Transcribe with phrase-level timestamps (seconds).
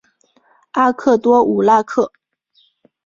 [0.71, 2.11] 阿克多武拉克。